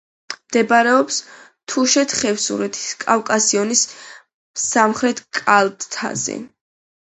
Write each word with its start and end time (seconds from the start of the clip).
მდებარეობს 0.35 1.17
თუშეთ-ხევსურეთის 1.73 2.87
კავკასიონის 3.03 3.85
სამხრეთ 4.63 5.23
კალთაზე. 5.43 6.41